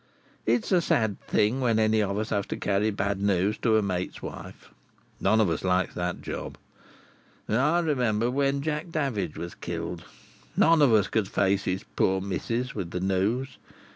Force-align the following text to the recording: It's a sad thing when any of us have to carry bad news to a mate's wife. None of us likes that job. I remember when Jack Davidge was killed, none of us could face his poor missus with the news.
It's 0.47 0.71
a 0.71 0.81
sad 0.81 1.21
thing 1.27 1.61
when 1.61 1.77
any 1.77 2.01
of 2.01 2.17
us 2.17 2.31
have 2.31 2.47
to 2.47 2.57
carry 2.57 2.89
bad 2.89 3.21
news 3.21 3.55
to 3.59 3.77
a 3.77 3.83
mate's 3.83 4.19
wife. 4.19 4.71
None 5.19 5.39
of 5.39 5.47
us 5.47 5.63
likes 5.63 5.93
that 5.93 6.23
job. 6.23 6.57
I 7.47 7.77
remember 7.81 8.31
when 8.31 8.63
Jack 8.63 8.89
Davidge 8.89 9.37
was 9.37 9.53
killed, 9.53 10.03
none 10.57 10.81
of 10.81 10.91
us 10.91 11.07
could 11.07 11.27
face 11.27 11.65
his 11.65 11.83
poor 11.95 12.19
missus 12.19 12.73
with 12.73 12.89
the 12.89 12.99
news. 12.99 13.59